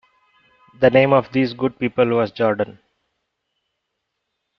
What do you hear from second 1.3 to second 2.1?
these good people